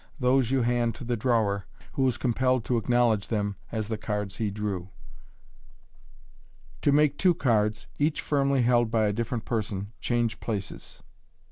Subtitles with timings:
[0.19, 4.37] These you hand to the drawer, who is compelled to acknowledge them as the cards
[4.37, 4.89] he drew.
[4.89, 5.01] MODERN MA
[5.77, 11.03] G/C Wl To make Two Cards, bach firmly held bt a different Person, change places.